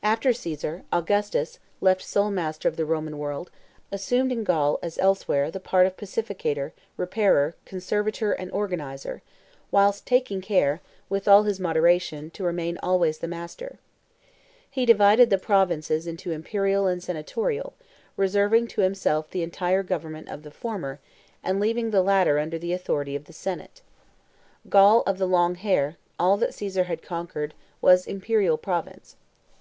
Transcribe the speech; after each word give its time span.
After 0.00 0.32
Caesar, 0.32 0.84
Augustus, 0.90 1.58
left 1.82 2.00
sole 2.02 2.30
master 2.30 2.66
of 2.66 2.76
the 2.76 2.86
Roman 2.86 3.18
world, 3.18 3.50
assumed 3.92 4.32
in 4.32 4.42
Gaul, 4.42 4.78
as 4.82 4.96
elsewhere, 5.00 5.50
the 5.50 5.60
part 5.60 5.84
of 5.84 5.98
pacificator, 5.98 6.72
repairer, 6.96 7.56
conservator, 7.66 8.32
and 8.32 8.50
organizer, 8.50 9.20
whilst 9.70 10.06
taking 10.06 10.40
care, 10.40 10.80
with 11.10 11.28
all 11.28 11.42
his 11.42 11.60
moderation, 11.60 12.30
to 12.30 12.42
remain 12.44 12.78
always 12.82 13.18
the 13.18 13.28
master. 13.28 13.80
He 14.70 14.86
divided 14.86 15.28
the 15.28 15.36
provinces 15.36 16.06
into 16.06 16.30
imperial 16.32 16.86
and 16.86 17.02
senatorial, 17.02 17.74
reserving 18.16 18.68
to 18.68 18.80
himself 18.80 19.28
the 19.28 19.42
entire 19.42 19.82
government 19.82 20.30
of 20.30 20.42
the 20.42 20.50
former, 20.52 21.00
and 21.44 21.60
leaving 21.60 21.90
the 21.90 22.02
latter 22.02 22.38
under 22.38 22.58
the 22.58 22.72
authority 22.72 23.14
of 23.14 23.26
the 23.26 23.34
senate. 23.34 23.82
Gaul 24.70 25.02
"of 25.02 25.18
the 25.18 25.28
long 25.28 25.56
hair," 25.56 25.98
all 26.18 26.38
that 26.38 26.54
Caesar 26.54 26.84
had 26.84 27.02
conquered, 27.02 27.52
was 27.82 28.06
imperial 28.06 28.56
province. 28.56 29.16